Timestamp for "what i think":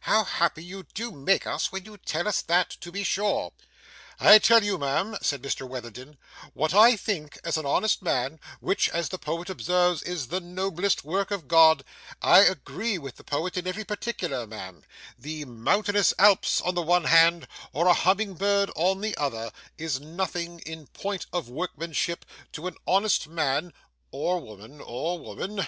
6.54-7.38